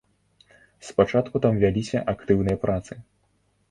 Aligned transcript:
Спачатку 0.87 1.43
там 1.45 1.53
вяліся 1.67 2.05
актыўныя 2.17 2.57
працы. 2.69 2.93